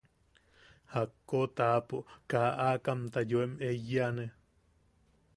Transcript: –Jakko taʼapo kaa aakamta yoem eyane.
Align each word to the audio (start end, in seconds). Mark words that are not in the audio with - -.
–Jakko 0.93 1.39
taʼapo 1.59 1.97
kaa 2.33 2.49
aakamta 2.67 3.19
yoem 3.33 3.53
eyane. 3.69 4.25